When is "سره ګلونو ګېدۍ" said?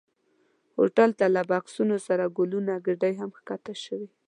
2.07-3.13